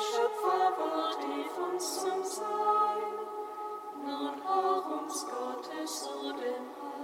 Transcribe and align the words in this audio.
Schöpferbot 0.00 1.18
lief 1.28 1.58
uns 1.72 2.00
zum 2.00 2.24
Sein, 2.24 3.12
nun 4.04 4.42
auch 4.46 5.02
uns 5.02 5.26
Gottes 5.26 6.04
so 6.04 6.32
dem 6.32 6.40
Heil. 6.40 7.00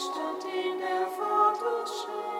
Stand 0.00 0.44
in 0.44 0.78
der 0.78 1.08
Vater 1.08 1.84
Vaterschaft. 1.84 2.39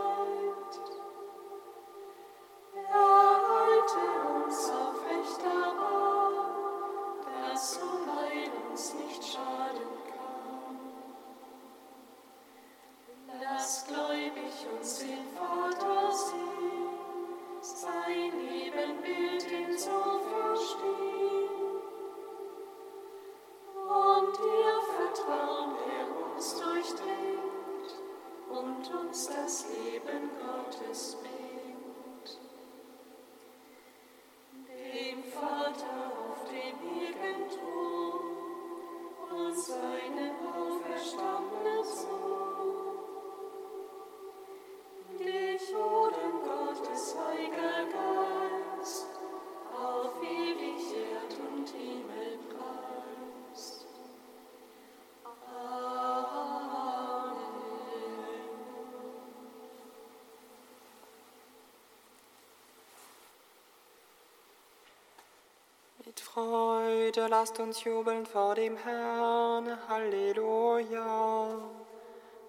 Freude, 66.33 67.27
lasst 67.27 67.59
uns 67.59 67.83
jubeln 67.83 68.25
vor 68.25 68.55
dem 68.55 68.77
Herrn. 68.77 69.77
Halleluja. 69.89 71.59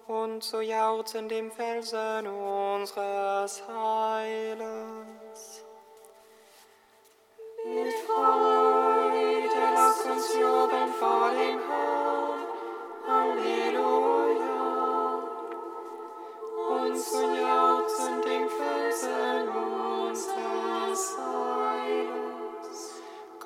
Und 0.07 0.41
so 0.41 0.61
jauchzen 0.61 1.27
dem 1.27 1.51
Felsen 1.51 2.25
unseres 2.27 3.61
Heiles. 3.67 5.65
Mit 7.65 7.93
Freude, 8.07 9.49
lasst 9.75 10.05
uns 10.05 10.33
jubeln 10.33 10.93
vor 10.97 11.31
dem 11.31 11.59
Herrn. 11.59 11.62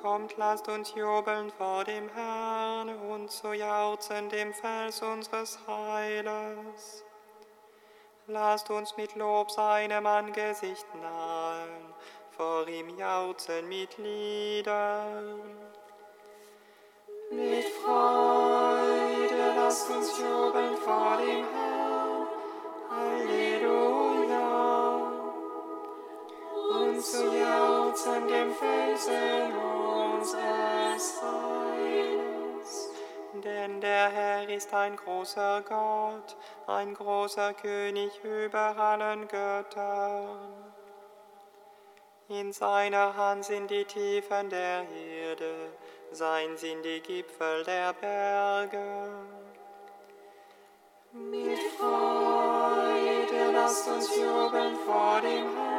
Kommt, 0.08 0.38
lasst 0.38 0.66
uns 0.68 0.94
jubeln 0.94 1.50
vor 1.50 1.84
dem 1.84 2.08
Herrn 2.08 2.88
und 3.10 3.30
zu 3.30 3.52
jauchzen 3.52 4.30
dem 4.30 4.54
Fels 4.54 5.02
unseres 5.02 5.58
Heiles. 5.66 7.04
Lasst 8.26 8.70
uns 8.70 8.96
mit 8.96 9.14
Lob 9.16 9.50
seinem 9.50 10.06
Angesicht 10.06 10.86
nahen, 10.94 11.92
vor 12.30 12.66
ihm 12.68 12.96
jauchzen 12.96 13.68
mit 13.68 13.98
Liedern. 13.98 15.40
Mit 17.30 17.66
Freude 17.84 19.52
lasst 19.56 19.90
uns 19.90 20.18
jubeln 20.18 20.74
vor 20.78 21.18
dem 21.18 21.44
Herrn. 21.52 22.28
Halleluja. 22.90 24.17
Zu 27.00 27.32
jauchzen 27.32 28.26
dem 28.26 28.52
Felsen 28.52 29.56
unseres 29.56 31.22
Heiles. 31.22 32.90
Denn 33.34 33.80
der 33.80 34.08
Herr 34.08 34.48
ist 34.48 34.74
ein 34.74 34.96
großer 34.96 35.62
Gott, 35.62 36.36
ein 36.66 36.94
großer 36.94 37.54
König 37.54 38.10
über 38.24 38.76
allen 38.76 39.28
Göttern. 39.28 40.74
In 42.28 42.52
seiner 42.52 43.16
Hand 43.16 43.44
sind 43.44 43.70
die 43.70 43.84
Tiefen 43.84 44.50
der 44.50 44.84
Erde, 44.90 45.54
sein 46.10 46.56
sind 46.56 46.84
die 46.84 47.00
Gipfel 47.00 47.62
der 47.62 47.92
Berge. 47.92 49.08
Mit 51.12 51.58
Freude 51.78 53.52
lasst 53.52 53.86
uns 53.86 54.16
jubeln 54.16 54.74
vor 54.84 55.20
dem 55.20 55.56
Herrn. 55.56 55.77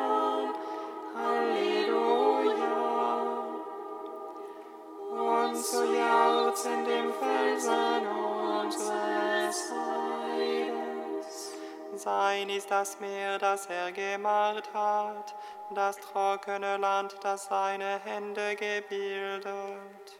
Sein 11.95 12.49
ist 12.49 12.71
das 12.71 12.99
Meer, 13.01 13.37
das 13.39 13.65
er 13.65 13.91
gemacht 13.91 14.73
hat, 14.73 15.35
das 15.71 15.97
trockene 15.97 16.77
Land, 16.77 17.17
das 17.21 17.47
seine 17.47 17.99
Hände 17.99 18.55
gebildet. 18.55 20.17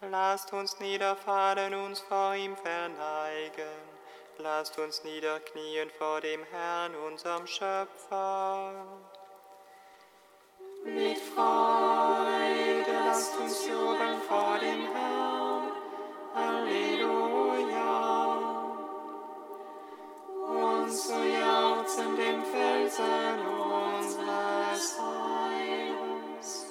Lasst 0.00 0.52
uns 0.54 0.80
niederfallen, 0.80 1.74
uns 1.74 2.00
vor 2.00 2.34
ihm 2.34 2.56
verneigen. 2.56 3.96
Lasst 4.38 4.78
uns 4.78 5.04
niederknien 5.04 5.90
vor 5.90 6.20
dem 6.20 6.44
Herrn, 6.44 6.94
unserem 6.94 7.46
Schöpfer. 7.46 8.72
Mit 10.86 11.18
Freude 11.18 12.92
lasst 13.06 13.36
uns 13.38 13.66
jubeln 13.66 14.20
vor 14.28 14.56
dem 14.60 14.86
Herrn. 14.94 15.72
Halleluja. 16.32 18.02
Und 20.46 20.90
so 20.90 21.14
jauchzen 21.14 22.14
dem 22.16 22.44
Felsen 22.44 23.46
unseres 23.98 24.96
Heils. 25.00 26.66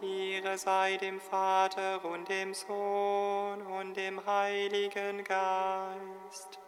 Ihre 0.00 0.56
sei 0.56 0.96
dem 0.98 1.20
Vater 1.20 2.04
und 2.04 2.28
dem 2.28 2.54
Sohn 2.54 3.62
und 3.62 3.96
dem 3.96 4.24
Heiligen 4.24 5.24
Geist 5.24 6.60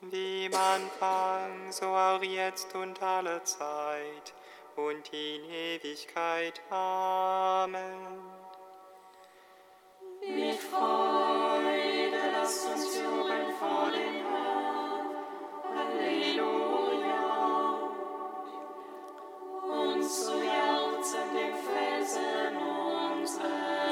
wie 0.00 0.46
im 0.46 0.54
Anfang, 0.54 1.70
so 1.70 1.86
auch 1.86 2.22
jetzt 2.22 2.74
und 2.74 3.00
alle 3.00 3.44
Zeit 3.44 4.34
und 4.76 5.12
in 5.12 5.44
Ewigkeit. 5.50 6.60
Amen. 6.70 8.18
Mit 10.20 10.54
Freude 10.56 12.20
lasst 12.32 12.66
uns 12.66 12.96
jubeln 12.96 13.52
vor 13.58 13.90
dem 13.90 14.24
Herrn. 14.30 15.16
Halleluja. 15.74 17.22
Und 19.62 20.02
zu 20.04 20.32
Herzen 20.42 21.34
dem 21.34 21.56
Felsen 21.56 22.56
unseres. 22.56 23.91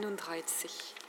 31. 0.00 0.99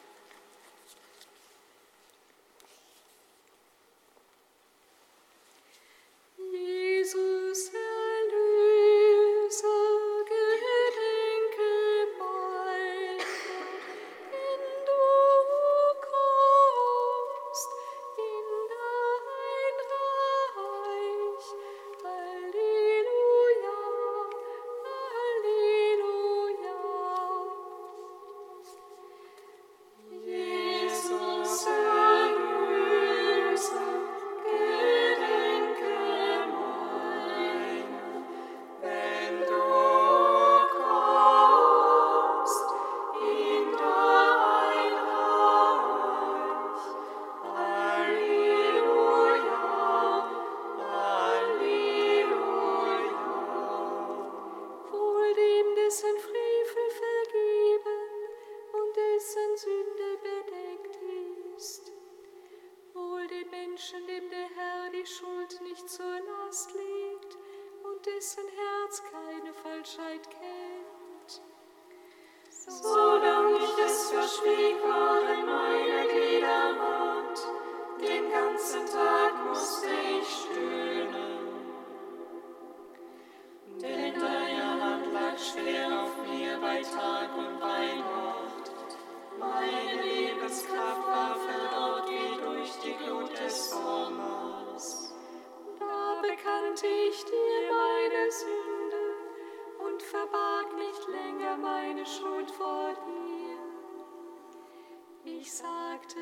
ich 105.41 105.51
sagte, 105.51 106.19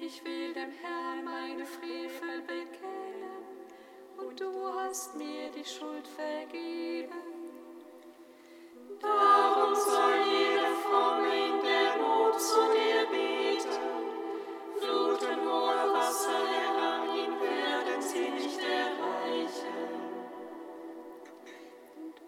ich 0.00 0.24
will 0.24 0.52
dem 0.52 0.72
Herrn 0.82 1.24
meine 1.24 1.64
Frevel 1.64 2.40
bekennen, 2.42 3.44
und 4.18 4.40
du 4.40 4.50
hast 4.74 5.14
mir 5.14 5.48
die 5.50 5.64
Schuld 5.64 6.08
vergeben. 6.08 7.14
Darum 9.00 9.74
soll 9.74 10.16
jede 10.28 10.74
Fromme 10.82 11.28
in 11.28 11.62
der 11.62 11.96
Not 11.98 12.40
zu 12.40 12.60
dir 12.74 13.06
beten. 13.12 13.86
Fluten 14.80 15.40
hohe 15.42 15.94
Wasser 15.94 16.40
heran, 16.54 17.08
ihn 17.16 17.40
werden 17.40 18.02
sie 18.02 18.30
nicht 18.30 18.58
erreichen. 18.58 19.78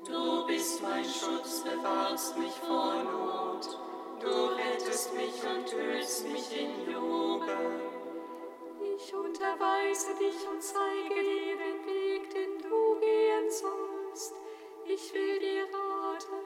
Du 0.06 0.46
bist 0.46 0.82
mein 0.82 1.04
Schutz, 1.04 1.64
bewahrst 1.64 2.38
mich 2.38 2.54
vor 2.54 2.81
und 5.44 5.72
hüllst 5.72 6.28
mich 6.28 6.60
in 6.60 6.90
Jubel. 6.90 7.80
Ich 8.96 9.14
unterweise 9.14 10.14
dich 10.14 10.48
und 10.48 10.62
zeige 10.62 11.14
dir 11.14 11.56
den 11.56 11.86
Weg, 11.86 12.30
den 12.30 12.58
du 12.58 13.00
gehen 13.00 13.50
sollst. 13.50 14.34
Ich 14.84 15.12
will 15.14 15.38
dir 15.38 15.64
raten, 15.64 16.42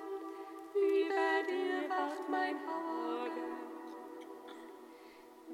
über 0.74 1.42
dir 1.48 1.88
wacht 1.88 2.28
mein 2.28 2.56
Hagen. 2.66 3.56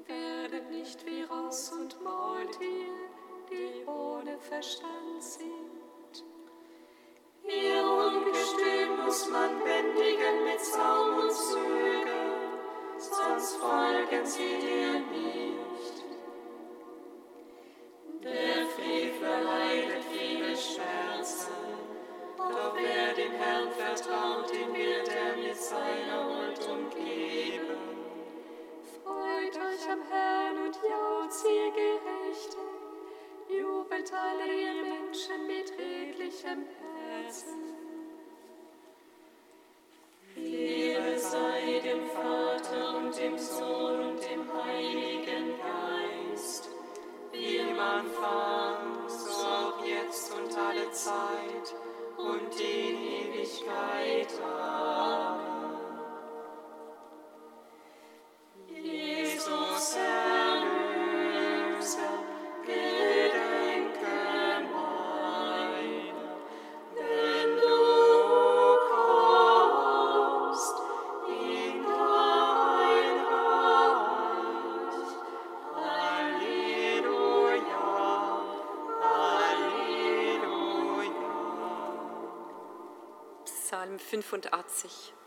Werdet 0.05 0.69
nicht 0.69 1.05
wie 1.05 1.23
Ross 1.23 1.71
und 1.71 2.01
Maultier, 2.03 2.93
die 3.49 3.85
ohne 3.87 4.37
Verstand 4.39 5.21
sind. 5.21 5.73
Ihr 7.45 7.83
Ungestüm 7.83 9.05
muss 9.05 9.29
man 9.29 9.63
bändigen 9.63 10.43
mit 10.45 10.61
Zaum 10.61 11.19
und 11.19 11.31
Zügel, 11.31 12.22
sonst 13.03 13.57
folgen 13.57 14.25
sie 14.25 14.59
dir 14.59 14.99
nicht. 14.99 16.03
Der 18.23 18.65
Frevler 18.67 19.41
leidet 19.41 20.03
viele 20.11 20.55
Schmerzen, 20.55 21.51
doch 22.37 22.73
wer 22.75 23.13
dem 23.13 23.33
Herrn 23.33 23.69
vertraut, 23.71 24.49
den 24.49 24.73
wird 24.73 25.09
er 25.09 25.35
mit 25.35 25.57
seiner 25.57 26.23
Huld 26.25 26.69
umgeben. 26.69 27.77
Freut 29.03 29.57
euch 29.57 29.91
am 29.91 30.01
Herrn 30.09 30.57
und 30.65 30.75
jauchzt 30.75 31.45
ihr 31.45 31.71
Gerechten, 31.71 32.61
jubelt 33.49 34.13
alle 34.13 34.45
ihr 34.45 34.73
Menschen 34.83 35.45
mit 35.47 35.73
redlichem 35.77 36.65
Herzen. 36.79 37.73
Ehre 40.35 41.19
sei 41.19 41.81
dem 41.83 42.05
Vater 42.07 42.52
dem 43.17 43.37
Sohn 43.37 43.99
und 43.99 44.19
dem 44.23 44.41
Heiligen 44.53 45.53
Geist, 45.59 46.69
wie 47.31 47.57
im 47.57 47.79
Anfang, 47.79 49.07
so 49.07 49.45
auch 49.45 49.85
jetzt 49.85 50.33
und 50.33 50.57
alle 50.57 50.89
Zeit 50.91 51.75
und 52.17 52.59
in 52.59 52.97
Ewigkeit. 52.97 54.29
Amen. 54.43 55.42
Psalm 83.83 83.99
85. 83.99 85.22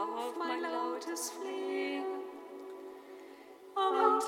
Auf 0.00 0.36
mein 0.38 0.62
lautes 0.62 1.30
Flehen. 1.30 2.04
Am 3.74 4.20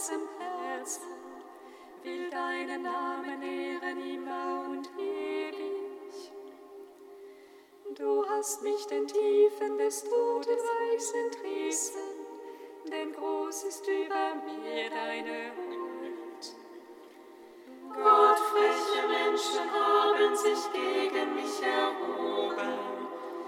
ganzem 0.00 0.28
Herzen. 0.38 1.02
Will 2.02 2.30
deinen 2.30 2.82
Namen 2.82 3.42
ehren 3.42 3.98
immer 4.00 4.64
und 4.70 4.88
ewig. 4.98 6.32
Du 7.98 8.24
hast 8.30 8.62
mich 8.62 8.86
den 8.86 9.06
Tiefen 9.06 9.76
des 9.76 10.04
Todesreichs 10.04 11.12
entrissen, 11.12 12.00
denn 12.90 13.12
groß 13.12 13.64
ist 13.64 13.86
über 13.86 14.36
mir 14.46 14.88
deine 14.88 15.52
Huld. 15.56 16.54
Gott, 17.92 18.38
freche 18.38 19.06
Menschen 19.06 19.70
haben 19.70 20.34
sich 20.34 20.72
gegen 20.72 21.34
mich 21.34 21.62
erhoben. 21.62 22.78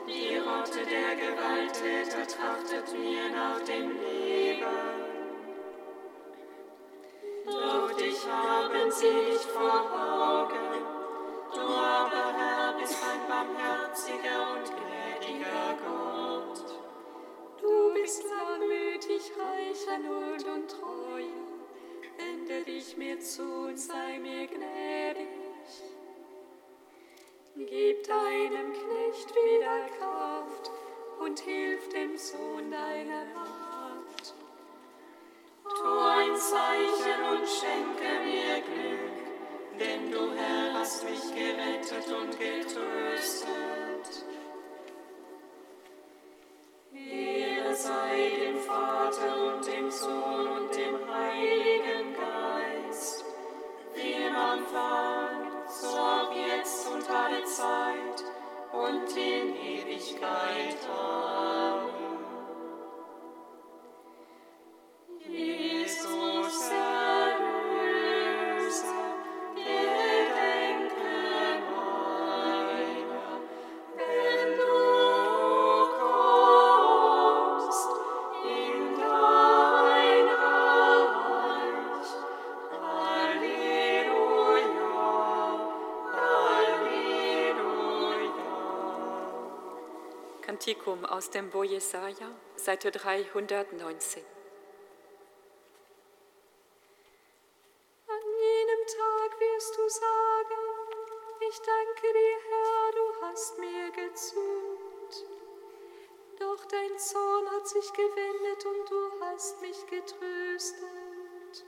Die 0.06 0.36
Rotte 0.36 0.84
der 0.84 1.16
Gewalttäter 1.16 2.26
trachtet 2.26 2.92
mir 2.92 3.30
nach 3.30 3.60
dem 3.60 3.98
Leben. 3.98 5.01
Haben 8.30 8.90
sie 8.90 9.12
nicht 9.30 9.44
vor 9.44 9.82
Augen. 9.92 10.86
Du 11.54 11.60
aber, 11.60 12.32
Herr, 12.36 12.72
bist 12.78 12.96
ein 13.02 13.28
barmherziger 13.28 14.52
und 14.54 14.70
gnädiger 14.76 15.76
Gott. 15.84 16.80
Du 17.60 17.94
bist 17.94 18.24
langmütig, 18.24 19.32
reich 19.38 19.88
an 19.88 20.06
und 20.54 20.70
Treue. 20.70 21.52
Wende 22.18 22.64
dich 22.64 22.96
mir 22.96 23.18
zu 23.20 23.42
und 23.42 23.78
sei 23.78 24.18
mir 24.18 24.46
gnädig. 24.46 25.28
Gib 27.54 28.04
deinem 28.04 28.72
Knecht 28.72 29.30
wieder 29.30 29.86
Kraft 29.98 30.70
und 31.20 31.38
hilf 31.40 31.88
dem 31.90 32.16
Sohn 32.16 32.70
deiner 32.70 33.24
Macht. 33.34 33.61
Tu 35.74 35.88
ein 35.88 36.36
Zeichen 36.36 37.20
und 37.30 37.48
schenke 37.48 38.10
mir 38.24 38.60
Glück, 38.60 39.78
denn 39.80 40.10
du 40.10 40.32
Herr 40.36 40.74
hast 40.74 41.02
mich 41.04 41.34
gerettet 41.34 42.06
und 42.12 42.38
getröstet. 42.38 43.52
Ehre 46.94 47.74
sei 47.74 48.32
dem 48.44 48.58
Vater 48.58 49.46
und 49.46 49.66
dem 49.66 49.90
Sohn 49.90 50.46
und 50.48 50.76
dem 50.76 50.98
Heiligen 51.10 52.14
Geist, 52.14 53.24
wie 53.94 54.12
im 54.26 54.36
Anfang, 54.36 55.52
so 55.68 55.88
auch 55.88 56.32
jetzt 56.34 56.86
und 56.88 57.08
alle 57.08 57.42
Zeit 57.44 58.24
und 58.72 59.16
in 59.16 59.56
Ewigkeit. 59.56 60.76
Amen. 60.90 61.51
Aus 91.12 91.28
dem 91.28 91.50
Bo 91.50 91.62
Jesaja, 91.62 92.30
Seite 92.56 92.90
319. 92.90 94.24
An 98.08 98.22
jenem 98.40 98.86
Tag 98.86 99.40
wirst 99.40 99.76
du 99.76 99.88
sagen, 99.90 100.62
ich 101.50 101.58
danke 101.60 102.12
dir, 102.14 102.38
Herr, 102.48 102.92
du 102.92 103.26
hast 103.26 103.58
mir 103.58 103.90
gezürnt. 103.90 105.26
Doch 106.40 106.64
dein 106.64 106.98
Zorn 106.98 107.50
hat 107.50 107.68
sich 107.68 107.92
gewendet 107.92 108.64
und 108.64 108.90
du 108.90 109.10
hast 109.20 109.60
mich 109.60 109.86
getröstet. 109.88 111.66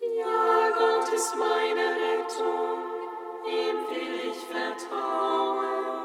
Ja, 0.00 0.70
Gott 0.70 1.12
ist 1.12 1.36
meine 1.36 1.96
Rettung, 1.96 2.78
ihm 3.44 3.90
will 3.90 4.30
ich 4.30 4.38
vertrauen 4.46 5.99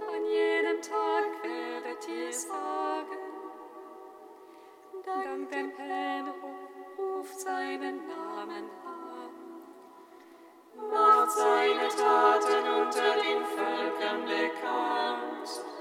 An 0.00 0.24
jedem 0.24 0.80
Tag 0.80 1.42
werdet 1.42 2.08
ihr 2.08 2.32
sagen, 2.32 2.81
Dank 5.20 5.50
dem 5.50 5.70
Herrn 5.76 6.28
ruft 6.98 7.40
seinen 7.40 7.96
Namen 8.08 8.70
an. 8.84 9.32
macht 10.90 11.30
seine 11.32 11.88
Taten 11.88 12.68
unter 12.80 13.14
den 13.22 13.44
Völkern 13.44 14.24
bekannt. 14.24 15.71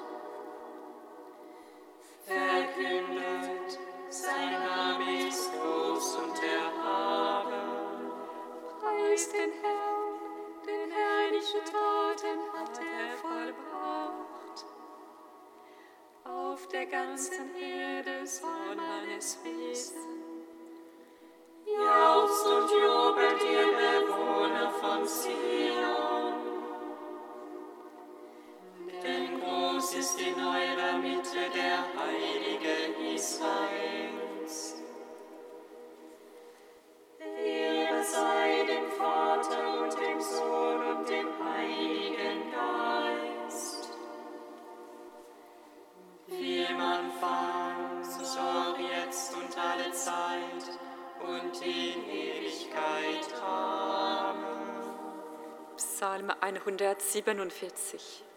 Psalm 56.22 56.38
147. 56.40 58.31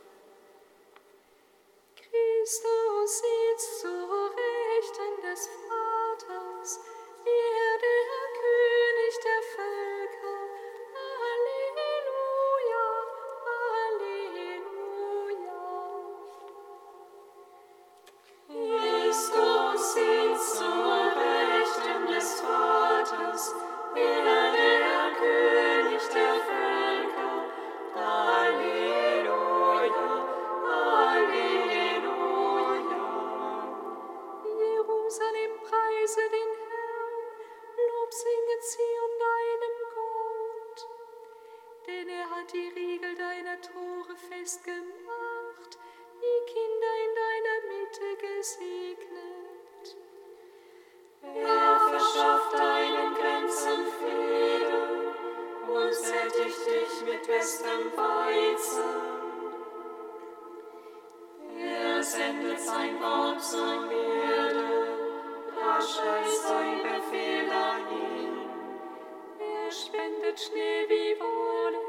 spendet 69.75 70.39
Schnee 70.39 70.87
wie 70.89 71.19
Wolle, 71.19 71.81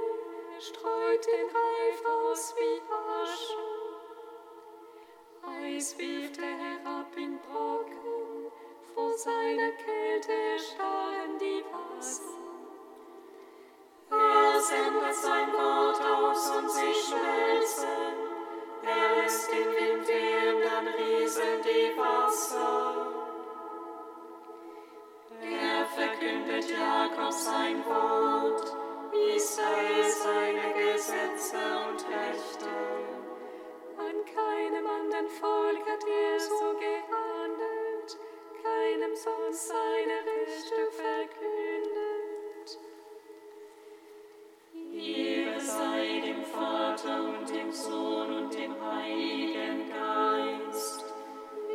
streut 0.60 1.26
den 1.28 1.45
Reif 1.56 2.00
aus 2.06 2.56
wie 2.58 2.82
Asche. 3.21 3.58
Eis 5.62 5.98
wirft 6.00 6.38
er 6.39 6.58
herab 6.65 7.15
in 7.15 7.39
Brocken, 7.41 8.52
vor 8.93 9.13
seiner 9.17 9.71
Kälte 9.74 10.32
erstarren 10.32 11.38
die 11.39 11.63
Wasser. 11.71 12.24
Er 14.10 14.62
sendet 14.62 15.15
sein 15.15 15.54
Wort 15.54 16.02
aus 16.02 16.50
und 16.58 16.71
sie 16.71 16.93
schmelzen. 16.93 18.15
Er 18.84 19.21
lässt 19.21 19.52
den 19.52 19.67
Wind 19.67 20.08
wehen, 20.08 20.62
dann 20.63 20.88
rieseln 20.88 21.62
die 21.62 21.98
Wasser. 22.00 23.14
Jakob 26.69 27.32
sein 27.32 27.86
Wort, 27.86 28.75
Israel 29.36 30.10
seine 30.10 30.73
Gesetze 30.73 31.58
und 31.88 31.99
Rechte. 32.10 32.69
An 33.97 34.25
keinem 34.25 34.86
dein 35.12 35.28
Volk 35.28 35.82
hat 35.88 36.04
er 36.04 36.39
so 36.39 36.73
gehandelt, 36.78 38.17
keinem 38.62 39.15
sonst 39.15 39.67
seine 39.67 40.17
Rechte 40.25 40.91
verkündet. 40.91 42.25
Ehre 44.93 45.60
sei 45.60 46.21
dem 46.25 46.43
Vater 46.43 47.23
und 47.23 47.49
dem 47.49 47.71
Sohn 47.71 48.38
und 48.38 48.54
dem 48.54 48.73
Heiligen 48.82 49.89
Geist, 49.89 51.06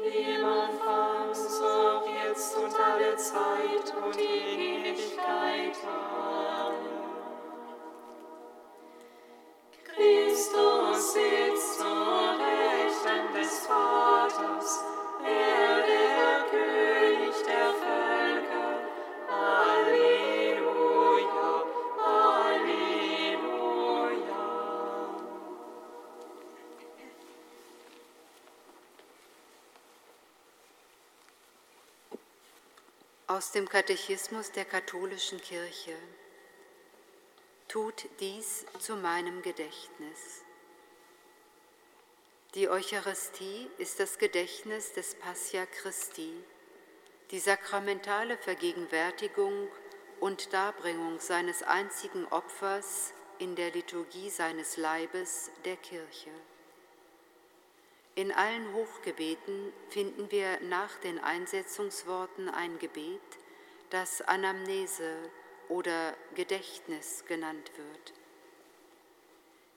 wie 0.03 0.35
im 0.35 0.45
alle 2.91 3.17
Zeit 3.17 3.95
und 4.05 4.17
in 4.17 4.85
Ewigkeit. 4.85 5.77
Amen. 5.87 6.90
Aus 33.41 33.53
dem 33.53 33.67
Katechismus 33.67 34.53
der 34.53 34.67
katholischen 34.67 35.41
Kirche. 35.41 35.97
Tut 37.69 38.05
dies 38.21 38.67
zu 38.79 38.97
meinem 38.97 39.41
Gedächtnis. 39.41 40.45
Die 42.55 42.69
Eucharistie 42.69 43.71
ist 43.79 43.99
das 43.99 44.19
Gedächtnis 44.19 44.93
des 44.93 45.15
Passia 45.15 45.65
Christi, 45.65 46.35
die 47.31 47.39
sakramentale 47.39 48.37
Vergegenwärtigung 48.37 49.69
und 50.21 50.53
Darbringung 50.53 51.19
seines 51.19 51.63
einzigen 51.63 52.27
Opfers 52.27 53.15
in 53.39 53.57
der 53.57 53.71
Liturgie 53.71 54.29
seines 54.29 54.77
Leibes, 54.77 55.51
der 55.65 55.79
Kirche. 55.79 56.31
In 58.21 58.33
allen 58.33 58.75
Hochgebeten 58.75 59.73
finden 59.89 60.31
wir 60.31 60.61
nach 60.61 60.95
den 60.99 61.19
Einsetzungsworten 61.19 62.51
ein 62.51 62.79
Gebet, 62.79 63.19
das 63.89 64.21
Anamnese 64.21 65.17
oder 65.71 66.15
Gedächtnis 66.35 67.25
genannt 67.25 67.73
wird. 67.79 68.13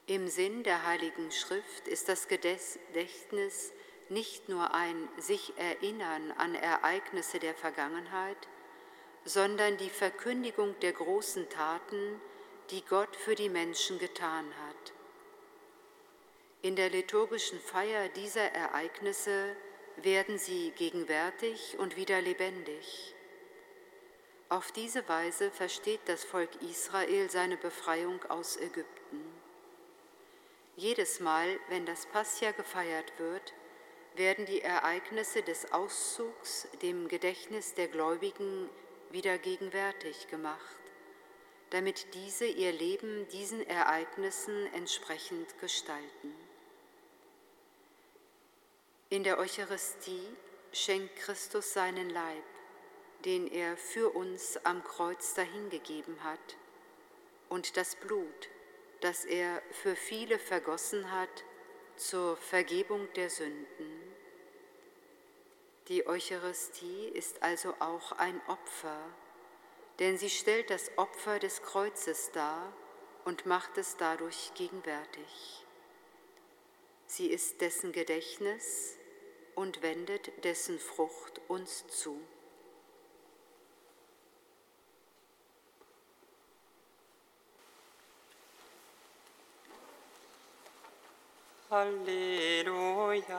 Im 0.06 0.28
Sinn 0.28 0.62
der 0.62 0.86
Heiligen 0.86 1.32
Schrift 1.32 1.88
ist 1.88 2.10
das 2.10 2.28
Gedächtnis 2.28 3.72
nicht 4.10 4.50
nur 4.50 4.74
ein 4.74 5.08
sich 5.16 5.54
erinnern 5.56 6.30
an 6.32 6.54
Ereignisse 6.54 7.38
der 7.38 7.54
Vergangenheit, 7.54 8.36
sondern 9.24 9.78
die 9.78 9.88
Verkündigung 9.88 10.78
der 10.80 10.92
großen 10.92 11.48
Taten, 11.48 12.20
die 12.68 12.84
Gott 12.84 13.16
für 13.16 13.36
die 13.36 13.48
Menschen 13.48 13.98
getan 13.98 14.44
hat. 14.66 14.73
In 16.64 16.76
der 16.76 16.88
liturgischen 16.88 17.60
Feier 17.60 18.08
dieser 18.08 18.54
Ereignisse 18.54 19.54
werden 19.96 20.38
sie 20.38 20.70
gegenwärtig 20.70 21.76
und 21.78 21.96
wieder 21.96 22.22
lebendig. 22.22 23.14
Auf 24.48 24.72
diese 24.72 25.06
Weise 25.06 25.50
versteht 25.50 26.00
das 26.06 26.24
Volk 26.24 26.48
Israel 26.62 27.28
seine 27.28 27.58
Befreiung 27.58 28.18
aus 28.30 28.56
Ägypten. 28.56 29.20
Jedes 30.76 31.20
Mal, 31.20 31.60
wenn 31.68 31.84
das 31.84 32.06
Passia 32.06 32.52
gefeiert 32.52 33.12
wird, 33.18 33.52
werden 34.14 34.46
die 34.46 34.62
Ereignisse 34.62 35.42
des 35.42 35.70
Auszugs 35.70 36.66
dem 36.80 37.08
Gedächtnis 37.08 37.74
der 37.74 37.88
Gläubigen 37.88 38.70
wieder 39.10 39.36
gegenwärtig 39.36 40.28
gemacht, 40.28 40.78
damit 41.68 42.14
diese 42.14 42.46
ihr 42.46 42.72
Leben 42.72 43.28
diesen 43.28 43.60
Ereignissen 43.68 44.72
entsprechend 44.72 45.58
gestalten. 45.60 46.43
In 49.14 49.22
der 49.22 49.38
Eucharistie 49.38 50.26
schenkt 50.72 51.14
Christus 51.14 51.72
seinen 51.72 52.10
Leib, 52.10 52.42
den 53.24 53.46
er 53.46 53.76
für 53.76 54.10
uns 54.10 54.56
am 54.64 54.82
Kreuz 54.82 55.34
dahingegeben 55.34 56.24
hat, 56.24 56.56
und 57.48 57.76
das 57.76 57.94
Blut, 57.94 58.48
das 59.02 59.24
er 59.24 59.62
für 59.70 59.94
viele 59.94 60.40
vergossen 60.40 61.12
hat 61.12 61.44
zur 61.94 62.36
Vergebung 62.36 63.06
der 63.12 63.30
Sünden. 63.30 64.16
Die 65.86 66.08
Eucharistie 66.08 67.06
ist 67.06 67.40
also 67.40 67.72
auch 67.78 68.10
ein 68.18 68.40
Opfer, 68.48 68.98
denn 70.00 70.18
sie 70.18 70.28
stellt 70.28 70.70
das 70.70 70.90
Opfer 70.98 71.38
des 71.38 71.62
Kreuzes 71.62 72.32
dar 72.32 72.72
und 73.24 73.46
macht 73.46 73.78
es 73.78 73.96
dadurch 73.96 74.50
gegenwärtig. 74.56 75.64
Sie 77.06 77.28
ist 77.28 77.60
dessen 77.60 77.92
Gedächtnis 77.92 78.98
und 79.54 79.82
wendet 79.82 80.44
dessen 80.44 80.78
Frucht 80.78 81.40
uns 81.48 81.86
zu. 81.88 82.20
Halleluja, 91.70 93.36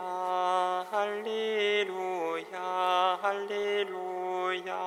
Halleluja, 0.91 2.69
Halleluja. 3.21 4.85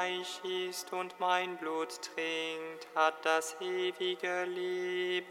Fleisch 0.00 0.40
isst 0.44 0.94
und 0.94 1.20
mein 1.20 1.58
Blut 1.58 2.00
trinkt, 2.00 2.88
hat 2.94 3.22
das 3.22 3.54
ewige 3.60 4.44
Leben. 4.44 5.26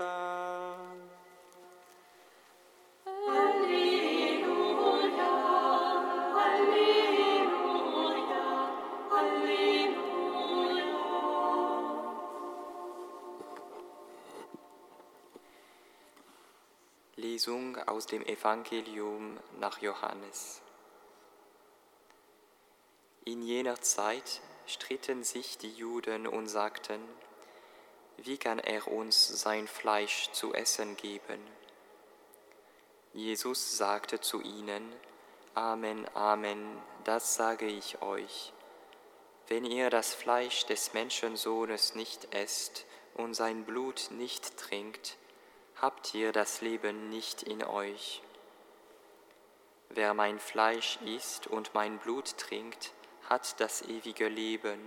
Halleluja, 3.08 4.44
Halleluja, 6.36 7.50
Halleluja. 9.10 10.86
Lesung 17.16 17.76
aus 17.88 18.06
dem 18.06 18.22
Evangelium 18.22 19.40
nach 19.60 19.80
Johannes. 19.82 20.62
In 23.26 23.42
jener 23.42 23.82
Zeit 23.82 24.42
stritten 24.70 25.24
sich 25.24 25.58
die 25.58 25.72
Juden 25.72 26.28
und 26.28 26.48
sagten, 26.48 27.00
wie 28.18 28.38
kann 28.38 28.60
er 28.60 28.88
uns 28.88 29.28
sein 29.42 29.68
Fleisch 29.68 30.30
zu 30.32 30.54
essen 30.54 30.96
geben? 30.98 31.40
Jesus 33.14 33.78
sagte 33.78 34.20
zu 34.20 34.42
ihnen, 34.42 34.94
Amen, 35.56 36.08
Amen, 36.14 36.78
das 37.04 37.36
sage 37.36 37.66
ich 37.66 38.02
euch. 38.02 38.54
Wenn 39.48 39.66
ihr 39.66 39.90
das 39.90 40.14
Fleisch 40.14 40.66
des 40.68 40.94
Menschensohnes 40.94 41.96
nicht 41.96 42.34
esst 42.36 42.86
und 43.16 43.34
sein 43.34 43.66
Blut 43.66 44.10
nicht 44.12 44.58
trinkt, 44.58 45.18
habt 45.82 46.14
ihr 46.14 46.32
das 46.32 46.62
Leben 46.62 47.10
nicht 47.10 47.44
in 47.44 47.64
euch. 47.64 48.22
Wer 49.90 50.14
mein 50.14 50.40
Fleisch 50.40 51.00
isst 51.04 51.48
und 51.48 51.74
mein 51.74 51.98
Blut 51.98 52.38
trinkt, 52.38 52.94
hat 53.30 53.60
das 53.60 53.84
ewige 53.84 54.28
Leben, 54.28 54.80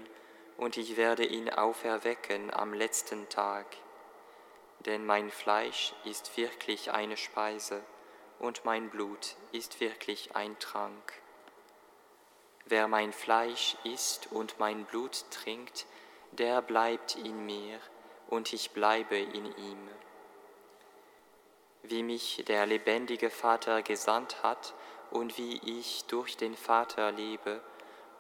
und 0.57 0.77
ich 0.77 0.97
werde 0.97 1.25
ihn 1.25 1.49
auferwecken 1.49 2.53
am 2.53 2.75
letzten 2.75 3.29
Tag. 3.29 3.67
Denn 4.81 5.07
mein 5.07 5.31
Fleisch 5.31 5.95
ist 6.05 6.37
wirklich 6.37 6.91
eine 6.91 7.17
Speise, 7.17 7.83
und 8.41 8.65
mein 8.65 8.91
Blut 8.91 9.37
ist 9.53 9.81
wirklich 9.81 10.35
ein 10.35 10.59
Trank. 10.59 11.13
Wer 12.67 12.89
mein 12.89 13.13
Fleisch 13.13 13.77
isst 13.85 14.31
und 14.33 14.59
mein 14.59 14.85
Blut 14.85 15.25
trinkt, 15.31 15.87
der 16.33 16.63
bleibt 16.63 17.17
in 17.17 17.47
mir, 17.47 17.79
und 18.29 18.53
ich 18.53 18.73
bleibe 18.73 19.17
in 19.17 19.45
ihm. 19.57 19.89
Wie 21.83 22.03
mich 22.03 22.45
der 22.49 22.67
lebendige 22.67 23.31
Vater 23.31 23.83
gesandt 23.83 24.43
hat 24.43 24.75
und 25.11 25.37
wie 25.39 25.61
ich 25.81 26.05
durch 26.07 26.37
den 26.37 26.57
Vater 26.57 27.13
lebe, 27.13 27.61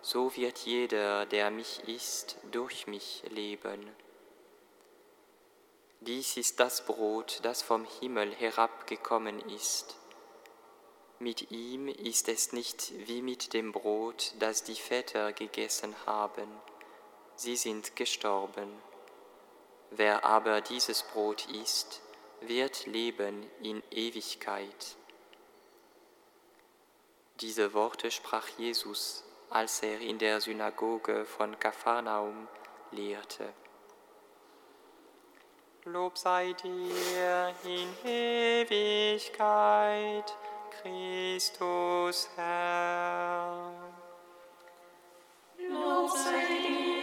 so 0.02 0.34
wird 0.36 0.58
jeder, 0.58 1.26
der 1.26 1.50
mich 1.50 1.88
isst, 1.88 2.36
durch 2.50 2.86
mich 2.88 3.22
leben. 3.30 3.88
Dies 6.00 6.36
ist 6.36 6.58
das 6.58 6.84
Brot, 6.84 7.38
das 7.44 7.62
vom 7.62 7.86
Himmel 8.00 8.34
herabgekommen 8.34 9.38
ist. 9.50 9.96
Mit 11.20 11.52
ihm 11.52 11.86
ist 11.86 12.28
es 12.28 12.52
nicht 12.52 12.92
wie 13.06 13.22
mit 13.22 13.52
dem 13.52 13.70
Brot, 13.70 14.34
das 14.40 14.64
die 14.64 14.74
Väter 14.74 15.32
gegessen 15.32 15.94
haben. 16.04 16.48
Sie 17.36 17.54
sind 17.54 17.94
gestorben. 17.94 18.68
Wer 19.92 20.24
aber 20.24 20.60
dieses 20.60 21.04
Brot 21.04 21.46
isst, 21.46 22.00
wird 22.40 22.86
leben 22.86 23.48
in 23.62 23.80
Ewigkeit. 23.92 24.96
Diese 27.40 27.72
Worte 27.74 28.10
sprach 28.10 28.48
Jesus, 28.58 29.22
als 29.52 29.82
er 29.82 30.00
in 30.00 30.18
der 30.18 30.40
Synagoge 30.40 31.24
von 31.24 31.58
Kapharnaum 31.58 32.48
lehrte. 32.90 33.52
Lob 35.84 36.16
sei 36.16 36.52
dir 36.54 37.54
in 37.64 37.88
Ewigkeit, 38.08 39.36
Christus 40.70 42.30
Herr. 42.36 43.72
Lob 45.58 46.10
sei 46.10 46.46
dir 46.48 47.01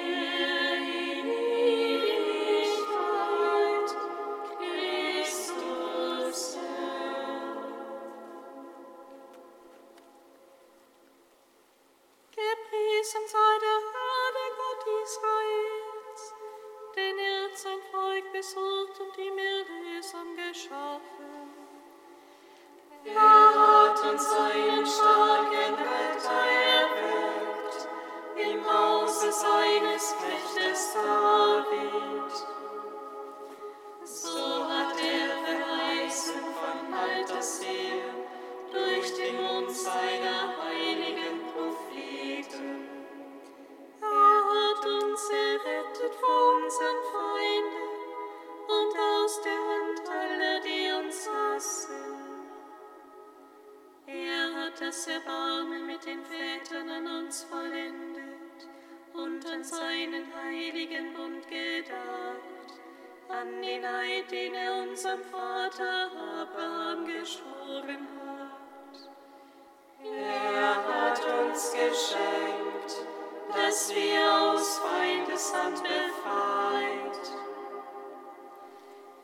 dass 73.79 73.95
wir 73.95 74.41
aus 74.41 74.79
Feindeshand 74.79 75.81
befreit, 75.81 77.27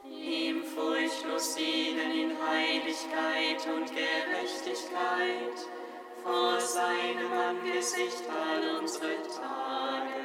ihm 0.09 0.63
furchtlos 0.63 1.55
dienen 1.55 2.11
in 2.11 2.37
Heiligkeit 2.47 3.67
und 3.75 3.87
Gerechtigkeit 3.87 5.59
vor 6.23 6.59
seinem 6.61 7.33
Angesicht 7.33 8.23
all 8.29 8.79
unsere 8.79 9.17
Tage. 9.23 10.24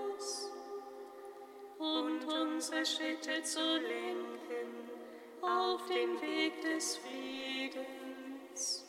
unsere 2.31 2.85
Schritte 2.85 3.41
zu 3.43 3.59
lenken 3.59 4.89
auf 5.41 5.85
den 5.87 6.21
Weg 6.21 6.61
des 6.61 6.97
Friedens. 6.97 8.85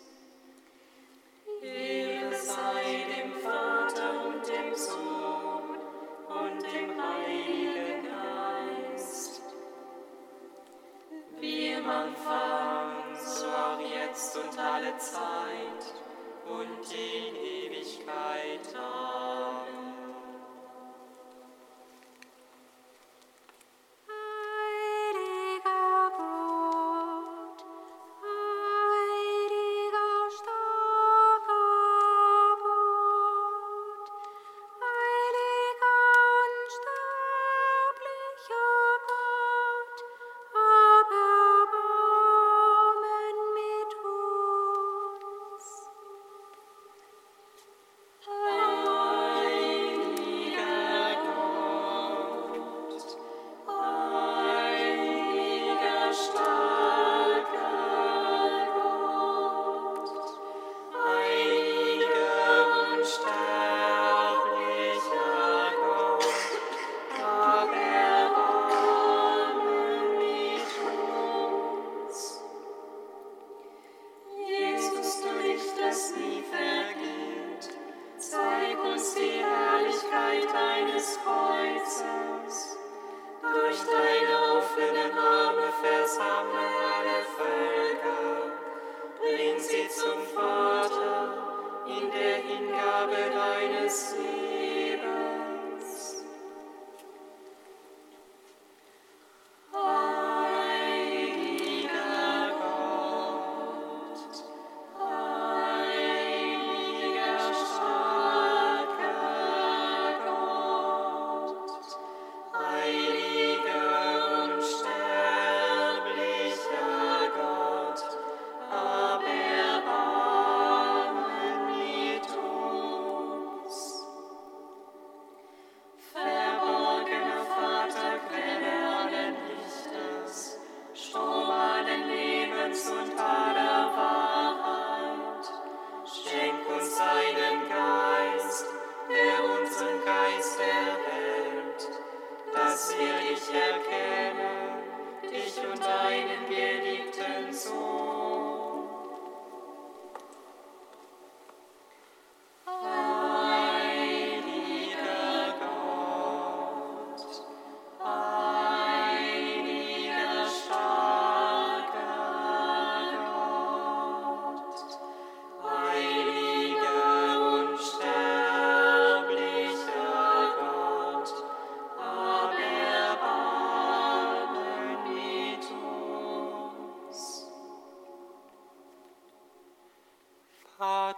Ehre 1.62 2.34
sei 2.34 3.06
dem 3.16 3.32
Vater 3.40 4.26
und 4.26 4.46
dem 4.46 4.74
Sohn 4.74 5.78
und 6.28 6.62
dem 6.62 7.00
Heiligen 7.00 8.08
Geist. 8.94 9.42
Wie 11.38 11.68
im 11.68 11.88
Anfang, 11.88 13.14
so 13.16 13.46
auch 13.46 13.80
jetzt 13.80 14.36
und 14.36 14.58
alle 14.58 14.96
Zeit 14.98 15.94
und 16.48 16.92
in 16.92 17.36
Ewigkeit. 17.36 18.74
Amen. 18.74 19.11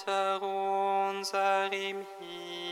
Vater 0.05 0.43
unser 0.43 1.73
im 1.73 2.05
Himmel. 2.19 2.64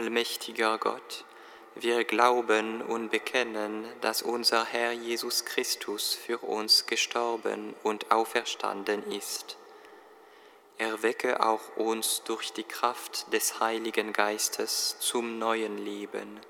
Allmächtiger 0.00 0.78
Gott, 0.78 1.24
wir 1.74 2.04
glauben 2.04 2.80
und 2.80 3.10
bekennen, 3.10 3.84
dass 4.00 4.22
unser 4.22 4.64
Herr 4.64 4.92
Jesus 4.92 5.44
Christus 5.44 6.14
für 6.14 6.38
uns 6.38 6.86
gestorben 6.86 7.74
und 7.82 8.10
auferstanden 8.10 9.02
ist 9.12 9.59
erwecke 10.80 11.44
auch 11.44 11.76
uns 11.76 12.22
durch 12.24 12.52
die 12.52 12.64
Kraft 12.64 13.32
des 13.32 13.60
Heiligen 13.60 14.12
Geistes 14.12 14.96
zum 14.98 15.38
neuen 15.38 15.76
Leben. 15.78 16.40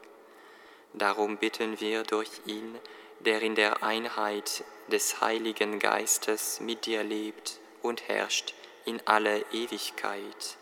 Darum 0.92 1.36
bitten 1.36 1.80
wir 1.80 2.04
durch 2.04 2.30
ihn, 2.46 2.78
der 3.20 3.42
in 3.42 3.54
der 3.56 3.82
Einheit 3.82 4.64
des 4.88 5.20
Heiligen 5.20 5.78
Geistes 5.78 6.60
mit 6.60 6.86
dir 6.86 7.02
lebt 7.02 7.58
und 7.82 8.08
herrscht 8.08 8.54
in 8.84 9.00
alle 9.04 9.40
Ewigkeit. 9.52 10.56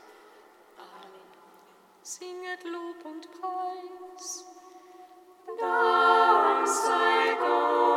Amen. 0.78 1.20
Singet 2.02 2.64
Lob 2.64 3.04
und 3.04 3.28
Preis. 3.32 4.44
Dank 5.60 6.66
sei 6.66 7.36
Gott. 7.38 7.87